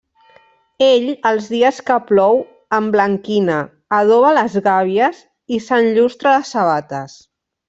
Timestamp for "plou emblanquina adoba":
2.07-4.33